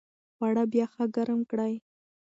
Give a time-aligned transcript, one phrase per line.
[0.35, 1.73] خواړه بیا ښه ګرم کړئ.